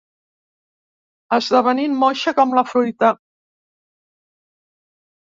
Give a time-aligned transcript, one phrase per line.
[1.37, 3.11] Esdevenint moixa com la fruita.